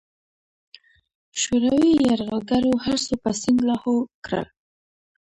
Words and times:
شوروي 1.41 1.91
یرغلګرو 2.07 2.73
هرڅه 2.85 3.13
په 3.23 3.29
سیند 3.39 3.59
لاهو 3.69 3.95
کړل. 4.25 4.45